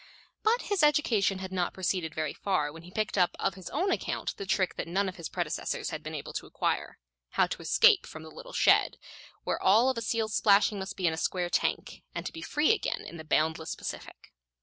[0.41, 3.91] But his education had not proceeded very far when he picked up of his own
[3.91, 6.97] account the trick that none of his predecessors had been able to acquire
[7.37, 8.97] how to escape from the little shed,
[9.43, 12.71] where all a seal's splashing must be in a square tank, and to be free
[12.73, 14.31] again in the boundless Pacific.